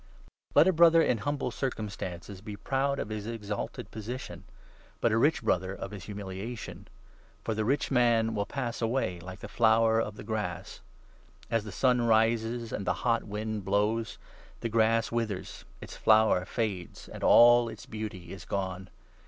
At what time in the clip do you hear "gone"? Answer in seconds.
18.43-18.89